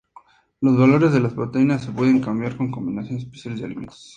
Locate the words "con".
2.57-2.71